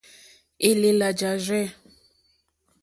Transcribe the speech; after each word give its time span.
Élèlà 0.69 1.09
jârzɛ̂. 1.19 1.65